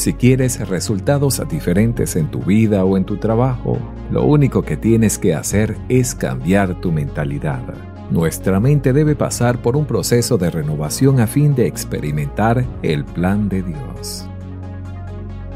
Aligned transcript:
Si 0.00 0.14
quieres 0.14 0.66
resultados 0.66 1.42
diferentes 1.46 2.16
en 2.16 2.30
tu 2.30 2.38
vida 2.38 2.86
o 2.86 2.96
en 2.96 3.04
tu 3.04 3.18
trabajo, 3.18 3.76
lo 4.10 4.24
único 4.24 4.62
que 4.62 4.78
tienes 4.78 5.18
que 5.18 5.34
hacer 5.34 5.76
es 5.90 6.14
cambiar 6.14 6.80
tu 6.80 6.90
mentalidad. 6.90 7.62
Nuestra 8.10 8.60
mente 8.60 8.94
debe 8.94 9.14
pasar 9.14 9.60
por 9.60 9.76
un 9.76 9.84
proceso 9.84 10.38
de 10.38 10.48
renovación 10.48 11.20
a 11.20 11.26
fin 11.26 11.54
de 11.54 11.66
experimentar 11.66 12.64
el 12.82 13.04
plan 13.04 13.50
de 13.50 13.62
Dios. 13.62 14.26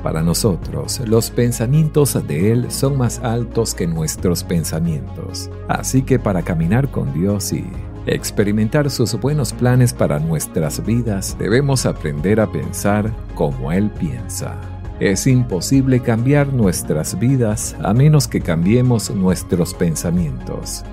Para 0.03 0.23
nosotros, 0.23 1.01
los 1.07 1.31
pensamientos 1.31 2.13
de 2.29 2.53
Él 2.53 2.71
son 2.71 2.99
más 2.99 3.21
altos 3.21 3.75
que 3.75 3.87
nuestros 3.87 4.45
pensamientos. 4.45 5.51
Así 5.69 6.03
que 6.03 6.19
para 6.19 6.43
caminar 6.43 6.91
con 6.91 7.15
Dios 7.15 7.51
y 7.55 7.65
experimentar 8.07 8.91
sus 8.91 9.19
buenos 9.21 9.53
planes 9.53 9.93
para 9.93 10.19
nuestras 10.19 10.85
vidas, 10.85 11.37
debemos 11.39 11.87
aprender 11.87 12.41
a 12.41 12.51
pensar 12.51 13.13
como 13.35 13.73
Él 13.73 13.91
piensa. 13.91 14.61
Es 15.01 15.27
imposible 15.27 16.01
cambiar 16.01 16.53
nuestras 16.53 17.19
vidas 17.19 17.77
a 17.83 17.93
menos 17.93 18.29
que 18.29 18.41
cambiemos 18.41 19.11
nuestros 19.11 19.75
pensamientos. 19.75 20.85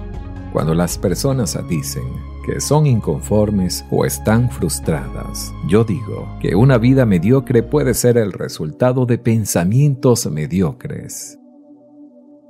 Cuando 0.51 0.73
las 0.73 0.97
personas 0.97 1.57
dicen 1.69 2.03
que 2.45 2.59
son 2.59 2.88
inconformes 2.88 3.85
o 3.89 4.05
están 4.05 4.49
frustradas, 4.49 5.53
yo 5.67 5.83
digo 5.83 6.28
que 6.41 6.55
una 6.55 6.78
vida 6.78 7.05
mediocre 7.05 7.63
puede 7.63 7.93
ser 7.93 8.17
el 8.17 8.33
resultado 8.33 9.05
de 9.05 9.17
pensamientos 9.17 10.29
mediocres. 10.29 11.41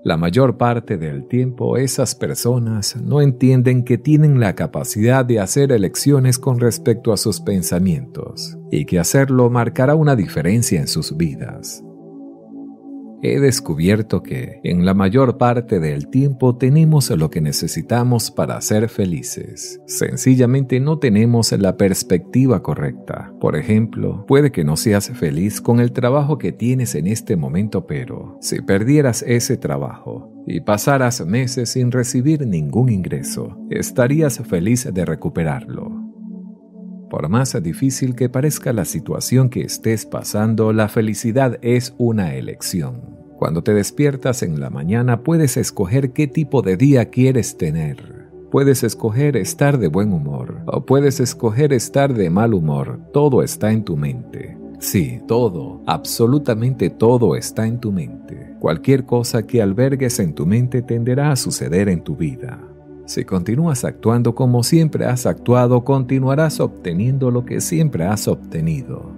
La 0.03 0.17
mayor 0.17 0.57
parte 0.57 0.97
del 0.97 1.27
tiempo 1.27 1.77
esas 1.77 2.15
personas 2.15 2.95
no 2.95 3.21
entienden 3.21 3.83
que 3.83 3.99
tienen 3.99 4.39
la 4.39 4.55
capacidad 4.55 5.23
de 5.23 5.39
hacer 5.39 5.71
elecciones 5.71 6.39
con 6.39 6.59
respecto 6.59 7.13
a 7.13 7.17
sus 7.17 7.39
pensamientos 7.39 8.57
y 8.71 8.85
que 8.85 8.97
hacerlo 8.97 9.51
marcará 9.51 9.93
una 9.93 10.15
diferencia 10.15 10.79
en 10.79 10.87
sus 10.87 11.15
vidas. 11.15 11.83
He 13.23 13.39
descubierto 13.39 14.23
que 14.23 14.59
en 14.63 14.83
la 14.83 14.95
mayor 14.95 15.37
parte 15.37 15.79
del 15.79 16.07
tiempo 16.07 16.57
tenemos 16.57 17.09
lo 17.11 17.29
que 17.29 17.39
necesitamos 17.39 18.31
para 18.31 18.59
ser 18.61 18.89
felices. 18.89 19.79
Sencillamente 19.85 20.79
no 20.79 20.97
tenemos 20.97 21.51
la 21.51 21.77
perspectiva 21.77 22.63
correcta. 22.63 23.31
Por 23.39 23.55
ejemplo, 23.55 24.25
puede 24.27 24.51
que 24.51 24.63
no 24.63 24.75
seas 24.75 25.09
feliz 25.11 25.61
con 25.61 25.79
el 25.79 25.91
trabajo 25.91 26.39
que 26.39 26.51
tienes 26.51 26.95
en 26.95 27.05
este 27.05 27.35
momento, 27.35 27.85
pero 27.85 28.37
si 28.41 28.61
perdieras 28.61 29.23
ese 29.27 29.55
trabajo 29.55 30.31
y 30.47 30.61
pasaras 30.61 31.23
meses 31.23 31.69
sin 31.69 31.91
recibir 31.91 32.47
ningún 32.47 32.89
ingreso, 32.89 33.55
estarías 33.69 34.39
feliz 34.39 34.91
de 34.91 35.05
recuperarlo. 35.05 36.00
Por 37.11 37.27
más 37.27 37.61
difícil 37.61 38.15
que 38.15 38.29
parezca 38.29 38.71
la 38.71 38.85
situación 38.85 39.49
que 39.49 39.63
estés 39.63 40.05
pasando, 40.05 40.71
la 40.71 40.87
felicidad 40.87 41.59
es 41.61 41.93
una 41.97 42.35
elección. 42.35 43.01
Cuando 43.37 43.63
te 43.63 43.73
despiertas 43.73 44.43
en 44.43 44.61
la 44.61 44.69
mañana 44.69 45.21
puedes 45.21 45.57
escoger 45.57 46.13
qué 46.13 46.27
tipo 46.27 46.61
de 46.61 46.77
día 46.77 47.09
quieres 47.09 47.57
tener. 47.57 48.29
Puedes 48.49 48.83
escoger 48.83 49.35
estar 49.35 49.77
de 49.77 49.89
buen 49.89 50.13
humor 50.13 50.61
o 50.67 50.85
puedes 50.85 51.19
escoger 51.19 51.73
estar 51.73 52.13
de 52.13 52.29
mal 52.29 52.53
humor. 52.53 53.01
Todo 53.11 53.43
está 53.43 53.73
en 53.73 53.83
tu 53.83 53.97
mente. 53.97 54.57
Sí, 54.79 55.19
todo, 55.27 55.81
absolutamente 55.87 56.89
todo 56.89 57.35
está 57.35 57.67
en 57.67 57.81
tu 57.81 57.91
mente. 57.91 58.55
Cualquier 58.61 59.03
cosa 59.03 59.45
que 59.45 59.61
albergues 59.61 60.17
en 60.21 60.33
tu 60.33 60.45
mente 60.45 60.81
tenderá 60.81 61.33
a 61.33 61.35
suceder 61.35 61.89
en 61.89 62.05
tu 62.05 62.15
vida. 62.15 62.70
Si 63.11 63.25
continúas 63.25 63.83
actuando 63.83 64.35
como 64.35 64.63
siempre 64.63 65.03
has 65.03 65.25
actuado, 65.25 65.83
continuarás 65.83 66.61
obteniendo 66.61 67.29
lo 67.29 67.43
que 67.43 67.59
siempre 67.59 68.05
has 68.05 68.29
obtenido. 68.29 69.11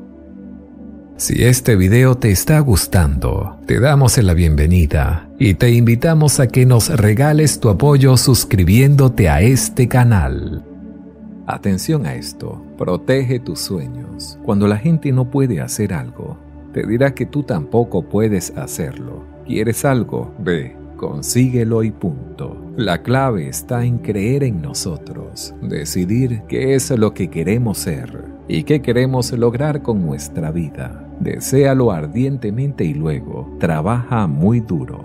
Si 1.16 1.44
este 1.44 1.76
video 1.76 2.16
te 2.16 2.32
está 2.32 2.60
gustando, 2.62 3.60
te 3.68 3.80
damos 3.80 4.18
la 4.18 4.34
bienvenida 4.34 5.30
y 5.38 5.54
te 5.54 5.70
invitamos 5.70 6.40
a 6.40 6.48
que 6.48 6.66
nos 6.66 6.90
regales 6.90 7.60
tu 7.60 7.70
apoyo 7.70 8.18
suscribiéndote 8.18 9.30
a 9.30 9.42
este 9.42 9.88
canal. 9.88 10.66
Atención 11.46 12.08
a 12.08 12.16
esto, 12.16 12.66
protege 12.80 13.40
tus 13.40 13.60
sueños. 13.60 14.40
Cuando 14.44 14.68
la 14.68 14.78
gente 14.78 15.12
no 15.12 15.30
puede 15.30 15.62
hacer 15.62 15.94
algo, 15.94 16.40
te 16.74 16.84
dirá 16.88 17.14
que 17.14 17.28
tú 17.28 17.44
tampoco 17.44 18.10
puedes 18.10 18.58
hacerlo. 18.58 19.24
¿Quieres 19.46 19.86
algo? 19.86 20.34
Ve, 20.40 20.76
consíguelo 20.98 21.84
y 21.84 21.92
punto. 21.92 22.63
La 22.76 23.04
clave 23.04 23.50
está 23.50 23.86
en 23.86 24.00
creer 24.00 24.44
en 24.44 24.60
nosotros, 24.60 25.54
decidir 25.62 26.42
qué 26.48 26.74
es 26.74 26.90
lo 26.90 27.14
que 27.14 27.30
queremos 27.30 27.78
ser 27.78 28.26
y 28.48 28.64
qué 28.64 28.82
queremos 28.82 29.32
lograr 29.32 29.84
con 29.84 30.04
nuestra 30.04 30.50
vida. 30.50 31.08
Deséalo 31.20 31.92
ardientemente 31.92 32.84
y 32.84 32.96
luego 32.96 33.56
trabaja 33.60 34.26
muy 34.26 34.60
duro. 34.60 35.04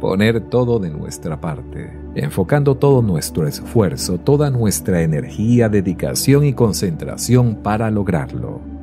Poner 0.00 0.42
todo 0.42 0.78
de 0.78 0.90
nuestra 0.90 1.40
parte, 1.40 1.90
enfocando 2.14 2.76
todo 2.76 3.02
nuestro 3.02 3.48
esfuerzo, 3.48 4.18
toda 4.18 4.48
nuestra 4.50 5.02
energía, 5.02 5.68
dedicación 5.68 6.44
y 6.44 6.52
concentración 6.52 7.56
para 7.64 7.90
lograrlo 7.90 8.73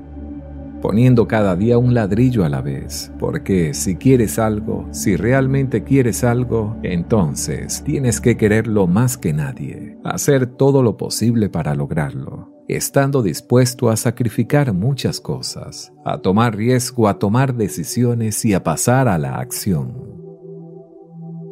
poniendo 0.82 1.28
cada 1.28 1.56
día 1.56 1.78
un 1.78 1.94
ladrillo 1.94 2.44
a 2.44 2.50
la 2.50 2.62
vez, 2.62 3.12
porque 3.20 3.74
si 3.74 3.96
quieres 3.96 4.40
algo, 4.40 4.88
si 4.92 5.16
realmente 5.16 5.84
quieres 5.84 6.24
algo, 6.24 6.76
entonces 6.84 7.84
tienes 7.84 8.20
que 8.20 8.36
quererlo 8.36 8.88
más 8.88 9.18
que 9.18 9.32
nadie, 9.32 9.98
hacer 10.04 10.48
todo 10.48 10.82
lo 10.84 10.98
posible 10.98 11.50
para 11.50 11.76
lograrlo, 11.76 12.52
estando 12.68 13.22
dispuesto 13.22 13.90
a 13.90 13.96
sacrificar 13.96 14.74
muchas 14.74 15.22
cosas, 15.22 15.94
a 16.04 16.18
tomar 16.18 16.56
riesgo, 16.56 17.08
a 17.08 17.20
tomar 17.20 17.56
decisiones 17.56 18.44
y 18.44 18.54
a 18.54 18.64
pasar 18.64 19.08
a 19.08 19.18
la 19.18 19.36
acción. 19.36 20.20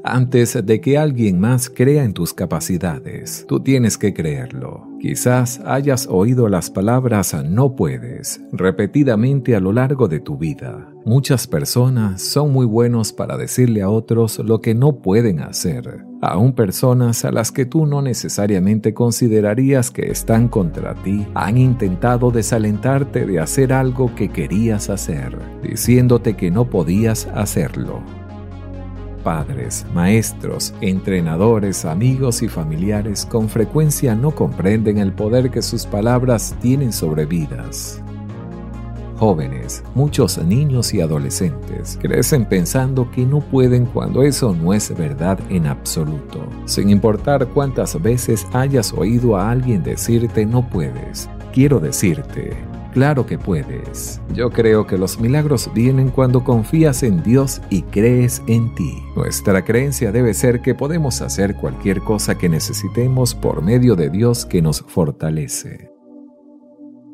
Antes 0.03 0.57
de 0.65 0.81
que 0.81 0.97
alguien 0.97 1.39
más 1.39 1.69
crea 1.69 2.03
en 2.03 2.13
tus 2.13 2.33
capacidades, 2.33 3.45
tú 3.47 3.59
tienes 3.59 3.97
que 3.97 4.13
creerlo. 4.13 4.88
Quizás 5.00 5.62
hayas 5.66 6.07
oído 6.12 6.50
las 6.50 6.69
palabras 6.69 7.34
no 7.46 7.78
puedes 7.78 8.42
repetidamente 8.51 9.56
a 9.56 9.62
lo 9.62 9.72
largo 9.72 10.10
de 10.10 10.19
tu 10.19 10.38
vida. 10.38 10.90
Muchas 11.06 11.48
personas 11.48 12.22
son 12.22 12.51
muy 12.51 12.66
buenos 12.66 13.13
para 13.13 13.38
decirle 13.38 13.81
a 13.81 13.90
otros 13.90 14.40
lo 14.40 14.60
que 14.60 14.75
no 14.75 14.98
pueden 14.98 15.40
hacer, 15.40 16.04
aún 16.22 16.54
personas 16.54 17.24
a 17.24 17.31
las 17.31 17.54
que 17.54 17.66
tú 17.66 17.86
no 17.86 18.01
necesariamente 18.01 18.94
considerarías 18.94 19.90
que 19.90 20.12
están 20.12 20.50
contra 20.50 20.96
ti 20.96 21.25
han 21.34 21.57
intentado 21.57 22.30
desalentarte 22.30 23.25
de 23.25 23.40
hacer 23.40 23.72
algo 23.72 24.13
que 24.16 24.28
querías 24.28 24.90
hacer, 24.90 25.38
diciéndote 25.63 26.36
que 26.36 26.51
no 26.51 26.69
podías 26.69 27.25
hacerlo 27.34 28.04
padres, 29.29 29.85
maestros, 29.93 30.73
entrenadores, 30.81 31.85
amigos 31.85 32.41
y 32.41 32.47
familiares 32.47 33.27
con 33.27 33.47
frecuencia 33.47 34.15
no 34.15 34.31
comprenden 34.31 34.97
el 34.97 35.13
poder 35.13 35.51
que 35.51 35.61
sus 35.61 35.85
palabras 35.85 36.55
tienen 36.61 36.91
sobre 36.91 37.27
vidas. 37.27 38.01
Jóvenes, 39.19 39.83
muchos 39.93 40.43
niños 40.43 40.95
y 40.95 41.01
adolescentes 41.01 41.99
crecen 42.01 42.43
pensando 42.43 43.11
que 43.11 43.23
no 43.23 43.39
pueden 43.39 43.85
cuando 43.85 44.23
eso 44.23 44.55
no 44.55 44.73
es 44.73 44.97
verdad 44.97 45.37
en 45.51 45.67
absoluto, 45.67 46.39
sin 46.65 46.89
importar 46.89 47.49
cuántas 47.49 48.01
veces 48.01 48.47
hayas 48.51 48.93
oído 48.93 49.37
a 49.37 49.51
alguien 49.51 49.83
decirte 49.83 50.43
no 50.43 50.67
puedes. 50.67 51.29
Quiero 51.53 51.79
decirte, 51.79 52.57
Claro 52.94 53.25
que 53.25 53.38
puedes. 53.38 54.19
Yo 54.33 54.50
creo 54.50 54.88
que 54.88 54.97
los 54.97 55.19
milagros 55.19 55.69
vienen 55.75 56.09
cuando 56.09 56.44
confías 56.44 57.03
en 57.03 57.21
Dios 57.21 57.62
y 57.69 57.83
crees 57.83 58.41
en 58.47 58.74
ti. 58.74 58.97
Nuestra 59.15 59.63
creencia 59.63 60.12
debe 60.12 60.33
ser 60.33 60.62
que 60.62 60.74
podemos 60.74 61.21
hacer 61.21 61.56
cualquier 61.56 62.01
cosa 62.01 62.38
que 62.38 62.50
necesitemos 62.50 63.36
por 63.36 63.62
medio 63.62 63.95
de 63.95 64.09
Dios 64.09 64.45
que 64.45 64.62
nos 64.62 64.81
fortalece. 64.81 65.91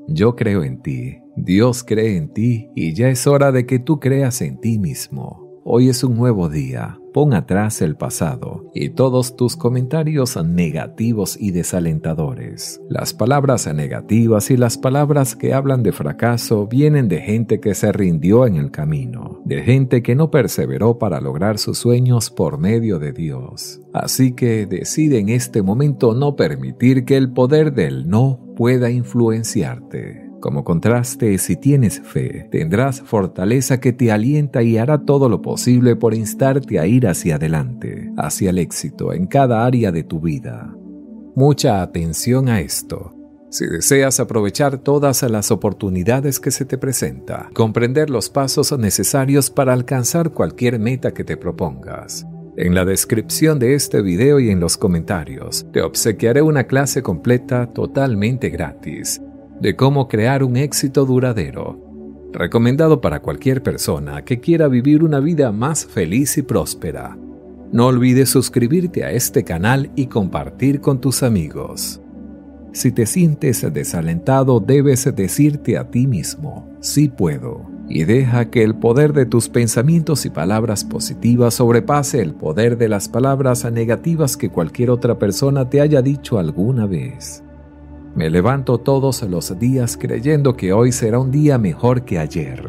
Yo 0.07 0.35
creo 0.35 0.63
en 0.63 0.81
ti, 0.81 1.17
Dios 1.35 1.83
cree 1.83 2.15
en 2.15 2.31
ti 2.31 2.69
y 2.75 2.93
ya 2.93 3.09
es 3.09 3.27
hora 3.27 3.51
de 3.51 3.65
que 3.65 3.79
tú 3.79 3.99
creas 3.99 4.41
en 4.41 4.61
ti 4.61 4.79
mismo. 4.79 5.61
Hoy 5.65 5.89
es 5.89 6.03
un 6.03 6.15
nuevo 6.15 6.47
día. 6.47 6.99
Pon 7.15 7.33
atrás 7.33 7.81
el 7.81 7.95
pasado 7.95 8.69
y 8.73 8.89
todos 8.89 9.37
tus 9.37 9.55
comentarios 9.55 10.35
negativos 10.43 11.37
y 11.39 11.51
desalentadores. 11.51 12.81
Las 12.89 13.13
palabras 13.13 13.73
negativas 13.73 14.51
y 14.51 14.57
las 14.57 14.77
palabras 14.77 15.37
que 15.37 15.53
hablan 15.53 15.81
de 15.81 15.93
fracaso 15.93 16.67
vienen 16.67 17.07
de 17.07 17.21
gente 17.21 17.61
que 17.61 17.73
se 17.73 17.93
rindió 17.93 18.45
en 18.45 18.57
el 18.57 18.69
camino, 18.69 19.41
de 19.45 19.63
gente 19.63 20.03
que 20.03 20.13
no 20.13 20.29
perseveró 20.29 20.99
para 20.99 21.21
lograr 21.21 21.57
sus 21.57 21.77
sueños 21.77 22.29
por 22.29 22.57
medio 22.57 22.99
de 22.99 23.13
Dios. 23.13 23.79
Así 23.93 24.33
que 24.33 24.65
decide 24.65 25.19
en 25.19 25.29
este 25.29 25.61
momento 25.61 26.15
no 26.15 26.35
permitir 26.35 27.05
que 27.05 27.15
el 27.15 27.31
poder 27.31 27.71
del 27.71 28.09
no 28.09 28.41
pueda 28.57 28.91
influenciarte. 28.91 30.24
Como 30.45 30.63
contraste, 30.63 31.39
si 31.39 31.55
tienes 31.55 31.99
fe, 32.01 32.47
tendrás 32.51 33.01
fortaleza 33.01 33.79
que 33.79 33.93
te 33.93 34.11
alienta 34.11 34.61
y 34.61 34.77
hará 34.77 34.99
todo 34.99 35.27
lo 35.27 35.41
posible 35.41 35.95
por 35.95 36.13
instarte 36.13 36.77
a 36.77 36.85
ir 36.85 37.07
hacia 37.07 37.37
adelante, 37.37 38.11
hacia 38.15 38.51
el 38.51 38.59
éxito 38.59 39.11
en 39.11 39.25
cada 39.25 39.65
área 39.65 39.91
de 39.91 40.03
tu 40.03 40.19
vida. 40.19 40.71
Mucha 41.33 41.81
atención 41.81 42.47
a 42.47 42.61
esto. 42.61 43.11
Si 43.49 43.65
deseas 43.65 44.19
aprovechar 44.19 44.77
todas 44.77 45.23
las 45.23 45.49
oportunidades 45.49 46.39
que 46.39 46.51
se 46.51 46.63
te 46.63 46.77
presenta, 46.77 47.49
comprender 47.55 48.11
los 48.11 48.29
pasos 48.29 48.71
necesarios 48.77 49.49
para 49.49 49.73
alcanzar 49.73 50.29
cualquier 50.29 50.77
meta 50.77 51.11
que 51.11 51.23
te 51.23 51.37
propongas, 51.37 52.23
en 52.55 52.75
la 52.75 52.85
descripción 52.85 53.57
de 53.57 53.73
este 53.73 54.03
video 54.03 54.39
y 54.39 54.51
en 54.51 54.59
los 54.59 54.77
comentarios 54.77 55.65
te 55.73 55.81
obsequiaré 55.81 56.43
una 56.43 56.65
clase 56.65 57.01
completa 57.01 57.73
totalmente 57.73 58.51
gratis 58.51 59.19
de 59.59 59.75
cómo 59.75 60.07
crear 60.07 60.43
un 60.43 60.57
éxito 60.57 61.05
duradero, 61.05 61.79
recomendado 62.33 63.01
para 63.01 63.21
cualquier 63.21 63.63
persona 63.63 64.23
que 64.23 64.39
quiera 64.39 64.67
vivir 64.67 65.03
una 65.03 65.19
vida 65.19 65.51
más 65.51 65.85
feliz 65.85 66.37
y 66.37 66.41
próspera. 66.41 67.17
No 67.71 67.87
olvides 67.87 68.29
suscribirte 68.29 69.03
a 69.03 69.11
este 69.11 69.43
canal 69.43 69.91
y 69.95 70.07
compartir 70.07 70.81
con 70.81 71.01
tus 71.01 71.23
amigos. 71.23 72.01
Si 72.73 72.91
te 72.91 73.05
sientes 73.05 73.65
desalentado, 73.73 74.59
debes 74.59 75.05
decirte 75.15 75.77
a 75.77 75.89
ti 75.89 76.07
mismo, 76.07 76.69
sí 76.81 77.07
puedo, 77.07 77.65
y 77.87 78.03
deja 78.03 78.49
que 78.49 78.63
el 78.63 78.75
poder 78.75 79.13
de 79.13 79.25
tus 79.25 79.47
pensamientos 79.47 80.25
y 80.25 80.29
palabras 80.29 80.83
positivas 80.83 81.53
sobrepase 81.53 82.21
el 82.21 82.33
poder 82.33 82.77
de 82.77 82.89
las 82.89 83.07
palabras 83.07 83.63
negativas 83.71 84.35
que 84.35 84.49
cualquier 84.49 84.89
otra 84.89 85.17
persona 85.17 85.69
te 85.69 85.79
haya 85.79 86.01
dicho 86.01 86.37
alguna 86.37 86.85
vez. 86.85 87.44
Me 88.15 88.29
levanto 88.29 88.77
todos 88.77 89.23
los 89.23 89.59
días 89.59 89.97
creyendo 89.97 90.55
que 90.55 90.71
hoy 90.71 90.93
será 90.93 91.19
un 91.19 91.31
día 91.31 91.57
mejor 91.57 92.03
que 92.05 92.17
ayer. 92.17 92.63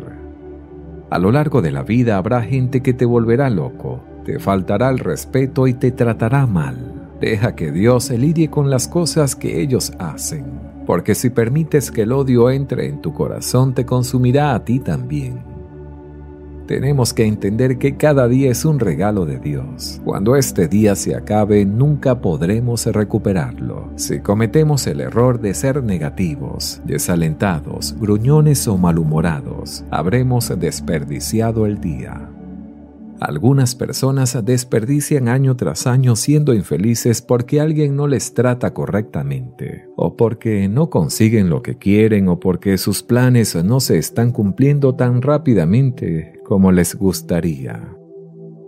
A 1.08 1.20
lo 1.20 1.30
largo 1.30 1.62
de 1.62 1.70
la 1.70 1.84
vida 1.84 2.16
habrá 2.16 2.42
gente 2.42 2.82
que 2.82 2.92
te 2.92 3.04
volverá 3.04 3.48
loco, 3.48 4.00
te 4.24 4.40
faltará 4.40 4.90
el 4.90 4.98
respeto 4.98 5.68
y 5.68 5.74
te 5.74 5.92
tratará 5.92 6.46
mal. 6.46 7.10
Deja 7.20 7.54
que 7.54 7.70
Dios 7.70 8.10
lidie 8.10 8.50
con 8.50 8.70
las 8.70 8.88
cosas 8.88 9.36
que 9.36 9.60
ellos 9.62 9.92
hacen, 10.00 10.44
porque 10.84 11.14
si 11.14 11.30
permites 11.30 11.92
que 11.92 12.02
el 12.02 12.10
odio 12.10 12.50
entre 12.50 12.88
en 12.88 13.00
tu 13.00 13.12
corazón 13.12 13.72
te 13.72 13.86
consumirá 13.86 14.52
a 14.52 14.64
ti 14.64 14.80
también. 14.80 15.55
Tenemos 16.66 17.14
que 17.14 17.24
entender 17.24 17.78
que 17.78 17.96
cada 17.96 18.26
día 18.28 18.50
es 18.50 18.64
un 18.64 18.80
regalo 18.80 19.24
de 19.24 19.38
Dios. 19.38 20.00
Cuando 20.04 20.36
este 20.36 20.66
día 20.66 20.96
se 20.96 21.14
acabe, 21.14 21.64
nunca 21.64 22.20
podremos 22.20 22.86
recuperarlo. 22.86 23.88
Si 23.96 24.20
cometemos 24.20 24.86
el 24.86 25.00
error 25.00 25.40
de 25.40 25.54
ser 25.54 25.82
negativos, 25.82 26.80
desalentados, 26.84 27.94
gruñones 27.98 28.66
o 28.66 28.76
malhumorados, 28.76 29.84
habremos 29.90 30.52
desperdiciado 30.58 31.66
el 31.66 31.80
día. 31.80 32.30
Algunas 33.20 33.74
personas 33.74 34.38
desperdician 34.44 35.28
año 35.28 35.56
tras 35.56 35.86
año 35.86 36.16
siendo 36.16 36.52
infelices 36.52 37.22
porque 37.22 37.60
alguien 37.60 37.96
no 37.96 38.06
les 38.06 38.34
trata 38.34 38.74
correctamente, 38.74 39.88
o 39.96 40.16
porque 40.16 40.68
no 40.68 40.90
consiguen 40.90 41.48
lo 41.48 41.62
que 41.62 41.78
quieren, 41.78 42.28
o 42.28 42.38
porque 42.38 42.76
sus 42.76 43.02
planes 43.02 43.54
no 43.64 43.80
se 43.80 43.98
están 43.98 44.32
cumpliendo 44.32 44.94
tan 44.94 45.22
rápidamente 45.22 46.40
como 46.44 46.72
les 46.72 46.94
gustaría. 46.94 47.95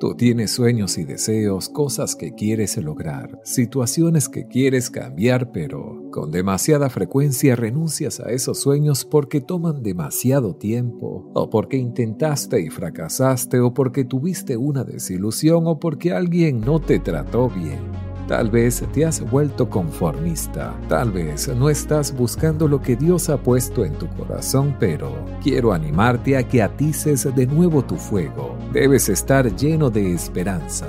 Tú 0.01 0.15
tienes 0.15 0.53
sueños 0.53 0.97
y 0.97 1.05
deseos, 1.05 1.69
cosas 1.69 2.15
que 2.15 2.33
quieres 2.33 2.77
lograr, 2.77 3.41
situaciones 3.43 4.29
que 4.29 4.47
quieres 4.47 4.91
cambiar, 4.91 5.51
pero 5.51 6.09
con 6.13 6.31
demasiada 6.31 6.89
frecuencia 6.89 7.57
renuncias 7.57 8.21
a 8.21 8.31
esos 8.31 8.61
sueños 8.61 9.05
porque 9.05 9.41
toman 9.41 9.83
demasiado 9.83 10.55
tiempo, 10.55 11.33
o 11.35 11.51
porque 11.51 11.79
intentaste 11.79 12.61
y 12.61 12.71
fracasaste, 12.71 13.59
o 13.59 13.75
porque 13.75 14.05
tuviste 14.05 14.57
una 14.57 14.85
desilusión, 14.85 15.67
o 15.67 15.81
porque 15.81 16.13
alguien 16.13 16.61
no 16.61 16.81
te 16.81 17.01
trató 17.01 17.49
bien. 17.49 18.08
Tal 18.29 18.51
vez 18.51 18.85
te 18.93 19.07
has 19.07 19.23
vuelto 19.23 19.71
conformista, 19.71 20.79
tal 20.87 21.11
vez 21.11 21.49
no 21.49 21.71
estás 21.71 22.15
buscando 22.15 22.69
lo 22.69 22.83
que 22.83 22.95
Dios 22.95 23.31
ha 23.31 23.39
puesto 23.39 23.87
en 23.87 23.95
tu 23.95 24.07
corazón, 24.09 24.77
pero 24.79 25.11
quiero 25.43 25.73
animarte 25.73 26.37
a 26.37 26.47
que 26.47 26.63
atices 26.63 27.35
de 27.35 27.47
nuevo 27.47 27.83
tu 27.83 27.97
fuego. 27.97 28.55
Debes 28.71 29.09
estar 29.09 29.57
lleno 29.57 29.89
de 29.89 30.13
esperanza. 30.13 30.89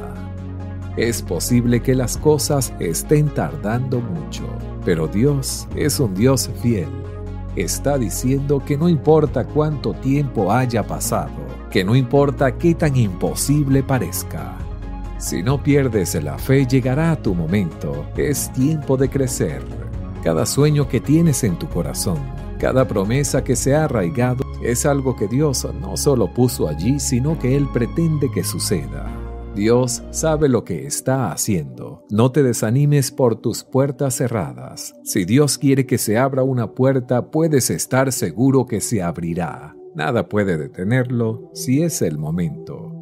Es 0.98 1.22
posible 1.22 1.82
que 1.82 1.96
las 1.96 2.18
cosas 2.18 2.74
estén 2.78 3.30
tardando 3.30 4.02
mucho, 4.02 4.44
pero 4.84 5.08
Dios 5.08 5.66
es 5.78 5.98
un 6.02 6.14
Dios 6.14 6.50
fiel. 6.62 6.90
Está 7.56 7.98
diciendo 7.98 8.62
que 8.66 8.78
no 8.78 8.90
importa 8.90 9.46
cuánto 9.46 9.94
tiempo 9.94 10.52
haya 10.52 10.86
pasado, 10.86 11.32
que 11.72 11.86
no 11.86 11.96
importa 11.96 12.58
qué 12.58 12.76
tan 12.76 12.98
imposible 12.98 13.82
parezca, 13.82 14.58
si 15.20 15.44
no 15.44 15.62
pierdes 15.62 16.16
la 16.24 16.38
fe, 16.38 16.66
llegará 16.66 17.22
tu 17.22 17.36
momento. 17.36 18.06
Es 18.16 18.52
tiempo 18.54 18.96
de 18.96 19.10
crecer. 19.10 19.62
Cada 20.24 20.46
sueño 20.46 20.88
que 20.88 21.02
tienes 21.02 21.44
en 21.44 21.60
tu 21.60 21.68
corazón, 21.68 22.20
cada 22.58 22.88
promesa 22.88 23.44
que 23.44 23.58
se 23.58 23.76
ha 23.76 23.84
arraigado, 23.84 24.46
es 24.64 24.86
algo 24.86 25.18
que 25.18 25.28
Dios 25.28 25.68
no 25.82 25.98
solo 25.98 26.34
puso 26.34 26.70
allí, 26.70 27.02
sino 27.02 27.38
que 27.38 27.58
Él 27.58 27.68
pretende 27.74 28.32
que 28.32 28.46
suceda. 28.46 29.14
Dios 29.56 30.04
sabe 30.12 30.48
lo 30.48 30.64
que 30.64 30.88
está 30.88 31.34
haciendo. 31.34 32.06
No 32.10 32.32
te 32.32 32.42
desanimes 32.42 33.12
por 33.12 33.36
tus 33.36 33.66
puertas 33.66 34.16
cerradas. 34.16 34.94
Si 35.04 35.26
Dios 35.26 35.58
quiere 35.58 35.86
que 35.86 35.98
se 35.98 36.18
abra 36.18 36.44
una 36.44 36.72
puerta, 36.72 37.30
puedes 37.30 37.70
estar 37.70 38.14
seguro 38.14 38.66
que 38.66 38.80
se 38.80 39.04
abrirá. 39.04 39.76
Nada 39.96 40.30
puede 40.30 40.58
detenerlo 40.58 41.52
si 41.54 41.82
es 41.82 42.02
el 42.02 42.18
momento. 42.18 42.99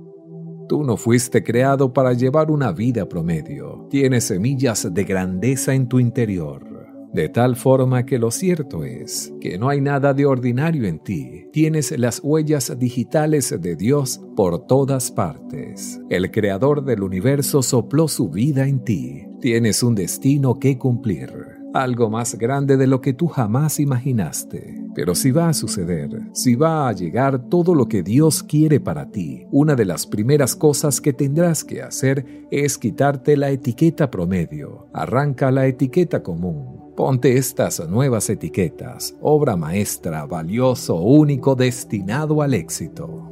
Tú 0.68 0.84
no 0.84 0.98
fuiste 0.98 1.44
creado 1.44 1.94
para 1.94 2.14
llevar 2.14 2.52
una 2.52 2.72
vida 2.72 3.08
promedio. 3.08 3.88
Tienes 3.90 4.26
semillas 4.26 4.94
de 4.94 5.04
grandeza 5.06 5.74
en 5.74 5.88
tu 5.88 6.00
interior. 6.00 6.78
De 7.14 7.30
tal 7.30 7.56
forma 7.56 8.06
que 8.06 8.20
lo 8.20 8.32
cierto 8.32 8.84
es 8.84 9.34
que 9.40 9.58
no 9.58 9.70
hay 9.70 9.80
nada 9.80 10.14
de 10.14 10.26
ordinario 10.26 10.86
en 10.86 11.00
ti. 11.00 11.48
Tienes 11.54 11.98
las 11.98 12.20
huellas 12.22 12.78
digitales 12.78 13.56
de 13.60 13.76
Dios 13.78 14.22
por 14.36 14.68
todas 14.68 15.10
partes. 15.10 16.02
El 16.10 16.30
creador 16.32 16.84
del 16.84 17.02
universo 17.02 17.64
sopló 17.64 18.10
su 18.10 18.30
vida 18.30 18.68
en 18.68 18.84
ti. 18.84 19.26
Tienes 19.40 19.84
un 19.84 19.96
destino 19.96 20.60
que 20.60 20.78
cumplir. 20.78 21.32
algo 21.74 22.10
más 22.10 22.36
grande 22.36 22.76
de 22.76 22.88
lo 22.88 23.02
que 23.02 23.14
tú 23.14 23.28
jamás 23.28 23.80
imaginaste. 23.80 24.87
Pero 24.98 25.14
si 25.14 25.30
va 25.30 25.50
a 25.50 25.54
suceder, 25.54 26.10
si 26.34 26.56
va 26.56 26.90
a 26.90 26.92
llegar 26.92 27.50
todo 27.50 27.76
lo 27.76 27.88
que 27.88 28.02
Dios 28.02 28.42
quiere 28.42 28.80
para 28.80 29.12
ti, 29.12 29.46
una 29.52 29.76
de 29.76 29.86
las 29.86 30.08
primeras 30.08 30.56
cosas 30.56 31.02
que 31.02 31.14
tendrás 31.14 31.64
que 31.64 31.84
hacer 31.84 32.48
es 32.50 32.80
quitarte 32.80 33.38
la 33.38 33.52
etiqueta 33.52 34.10
promedio. 34.10 34.88
Arranca 34.94 35.52
la 35.52 35.68
etiqueta 35.68 36.24
común. 36.24 36.94
Ponte 36.96 37.38
estas 37.38 37.88
nuevas 37.88 38.28
etiquetas, 38.32 39.16
obra 39.22 39.56
maestra, 39.56 40.26
valioso, 40.26 40.96
único, 40.96 41.54
destinado 41.54 42.42
al 42.42 42.56
éxito. 42.56 43.32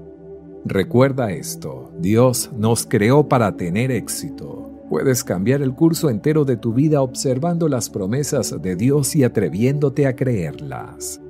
Recuerda 0.66 1.32
esto, 1.32 1.92
Dios 1.98 2.52
nos 2.56 2.86
creó 2.86 3.28
para 3.28 3.58
tener 3.58 3.90
éxito. 3.90 4.86
Puedes 4.88 5.24
cambiar 5.24 5.64
el 5.64 5.74
curso 5.74 6.12
entero 6.12 6.46
de 6.46 6.58
tu 6.58 6.76
vida 6.76 7.02
observando 7.02 7.68
las 7.68 7.90
promesas 7.90 8.56
de 8.62 8.76
Dios 8.76 9.16
y 9.16 9.24
atreviéndote 9.24 10.06
a 10.06 10.16
creerlas. 10.16 11.22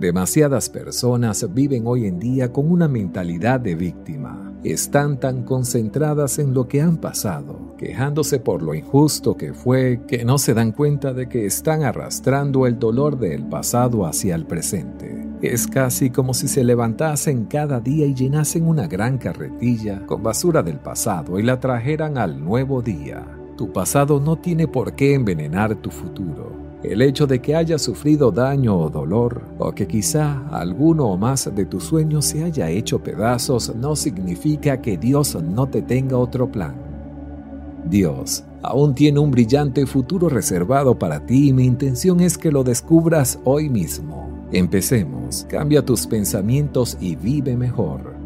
Demasiadas 0.00 0.70
personas 0.70 1.46
viven 1.52 1.86
hoy 1.86 2.06
en 2.06 2.18
día 2.18 2.50
con 2.50 2.72
una 2.72 2.88
mentalidad 2.88 3.60
de 3.60 3.74
víctima. 3.74 4.50
Están 4.64 5.20
tan 5.20 5.42
concentradas 5.42 6.38
en 6.38 6.54
lo 6.54 6.66
que 6.68 6.80
han 6.80 6.96
pasado, 6.96 7.76
quejándose 7.76 8.40
por 8.40 8.62
lo 8.62 8.72
injusto 8.72 9.36
que 9.36 9.52
fue, 9.52 10.00
que 10.08 10.24
no 10.24 10.38
se 10.38 10.54
dan 10.54 10.72
cuenta 10.72 11.12
de 11.12 11.28
que 11.28 11.44
están 11.44 11.82
arrastrando 11.82 12.66
el 12.66 12.78
dolor 12.78 13.18
del 13.18 13.46
pasado 13.46 14.06
hacia 14.06 14.36
el 14.36 14.46
presente. 14.46 15.22
Es 15.42 15.66
casi 15.66 16.08
como 16.08 16.32
si 16.32 16.48
se 16.48 16.64
levantasen 16.64 17.44
cada 17.44 17.78
día 17.78 18.06
y 18.06 18.14
llenasen 18.14 18.66
una 18.66 18.86
gran 18.86 19.18
carretilla 19.18 20.06
con 20.06 20.22
basura 20.22 20.62
del 20.62 20.78
pasado 20.78 21.38
y 21.38 21.42
la 21.42 21.60
trajeran 21.60 22.16
al 22.16 22.42
nuevo 22.42 22.80
día. 22.80 23.26
Tu 23.58 23.70
pasado 23.70 24.18
no 24.18 24.36
tiene 24.36 24.66
por 24.66 24.94
qué 24.94 25.12
envenenar 25.12 25.74
tu 25.74 25.90
futuro. 25.90 26.59
El 26.82 27.02
hecho 27.02 27.26
de 27.26 27.42
que 27.42 27.54
hayas 27.54 27.82
sufrido 27.82 28.30
daño 28.30 28.78
o 28.78 28.88
dolor, 28.88 29.42
o 29.58 29.72
que 29.72 29.86
quizá 29.86 30.46
alguno 30.50 31.08
o 31.08 31.18
más 31.18 31.54
de 31.54 31.66
tus 31.66 31.84
sueños 31.84 32.24
se 32.24 32.42
haya 32.42 32.70
hecho 32.70 33.02
pedazos, 33.02 33.74
no 33.76 33.94
significa 33.94 34.80
que 34.80 34.96
Dios 34.96 35.36
no 35.42 35.68
te 35.68 35.82
tenga 35.82 36.16
otro 36.16 36.50
plan. 36.50 36.74
Dios 37.84 38.44
aún 38.62 38.94
tiene 38.94 39.20
un 39.20 39.30
brillante 39.30 39.86
futuro 39.86 40.28
reservado 40.28 40.98
para 40.98 41.26
ti 41.26 41.48
y 41.48 41.52
mi 41.52 41.64
intención 41.64 42.20
es 42.20 42.38
que 42.38 42.50
lo 42.50 42.64
descubras 42.64 43.38
hoy 43.44 43.68
mismo. 43.68 44.48
Empecemos, 44.52 45.46
cambia 45.48 45.84
tus 45.84 46.06
pensamientos 46.06 46.96
y 47.00 47.14
vive 47.14 47.56
mejor. 47.56 48.19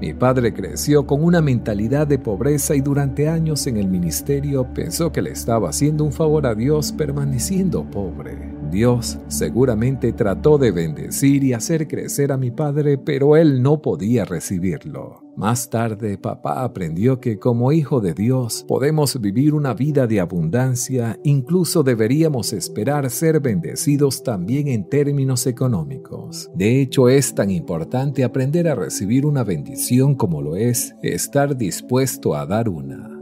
Mi 0.00 0.12
padre 0.12 0.52
creció 0.52 1.06
con 1.06 1.22
una 1.22 1.40
mentalidad 1.40 2.06
de 2.06 2.18
pobreza 2.18 2.74
y 2.74 2.80
durante 2.80 3.28
años 3.28 3.66
en 3.66 3.76
el 3.76 3.88
ministerio 3.88 4.66
pensó 4.74 5.12
que 5.12 5.22
le 5.22 5.30
estaba 5.30 5.70
haciendo 5.70 6.04
un 6.04 6.12
favor 6.12 6.46
a 6.46 6.54
Dios 6.54 6.92
permaneciendo 6.92 7.84
pobre. 7.84 8.53
Dios 8.70 9.18
seguramente 9.28 10.12
trató 10.12 10.58
de 10.58 10.72
bendecir 10.72 11.44
y 11.44 11.52
hacer 11.52 11.86
crecer 11.88 12.32
a 12.32 12.36
mi 12.36 12.50
padre, 12.50 12.98
pero 12.98 13.36
él 13.36 13.62
no 13.62 13.80
podía 13.80 14.24
recibirlo. 14.24 15.22
Más 15.36 15.68
tarde, 15.68 16.16
papá 16.16 16.62
aprendió 16.62 17.18
que 17.18 17.40
como 17.40 17.72
hijo 17.72 18.00
de 18.00 18.14
Dios 18.14 18.64
podemos 18.68 19.20
vivir 19.20 19.52
una 19.54 19.74
vida 19.74 20.06
de 20.06 20.20
abundancia, 20.20 21.18
incluso 21.24 21.82
deberíamos 21.82 22.52
esperar 22.52 23.10
ser 23.10 23.40
bendecidos 23.40 24.22
también 24.22 24.68
en 24.68 24.88
términos 24.88 25.48
económicos. 25.48 26.50
De 26.54 26.80
hecho, 26.80 27.08
es 27.08 27.34
tan 27.34 27.50
importante 27.50 28.22
aprender 28.22 28.68
a 28.68 28.76
recibir 28.76 29.26
una 29.26 29.42
bendición 29.42 30.14
como 30.14 30.40
lo 30.40 30.54
es 30.54 30.94
estar 31.02 31.56
dispuesto 31.56 32.36
a 32.36 32.46
dar 32.46 32.68
una. 32.68 33.13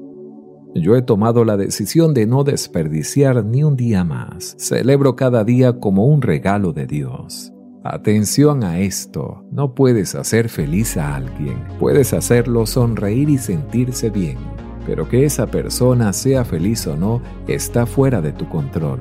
Yo 0.75 0.97
he 0.97 1.03
tomado 1.03 1.45
la 1.45 1.57
decisión 1.57 2.15
de 2.15 2.27
no 2.27 2.45
desperdiciar 2.45 3.45
ni 3.45 3.63
un 3.63 3.77
día 3.77 4.05
más. 4.05 4.55
Celebro 4.59 5.17
cada 5.17 5.45
día 5.45 5.79
como 5.79 6.07
un 6.07 6.23
regalo 6.23 6.73
de 6.73 6.87
Dios. 6.87 7.53
Atención 7.85 8.63
a 8.63 8.79
esto, 8.79 9.45
no 9.51 9.75
puedes 9.75 10.15
hacer 10.15 10.49
feliz 10.49 10.97
a 10.97 11.17
alguien, 11.17 11.59
puedes 11.81 12.13
hacerlo 12.13 12.65
sonreír 12.65 13.29
y 13.29 13.39
sentirse 13.39 14.09
bien, 14.09 14.39
pero 14.87 15.09
que 15.09 15.25
esa 15.25 15.49
persona 15.49 16.13
sea 16.13 16.45
feliz 16.45 16.87
o 16.87 16.97
no 16.97 17.21
está 17.49 17.85
fuera 17.85 18.21
de 18.21 18.33
tu 18.33 18.49
control. 18.49 19.01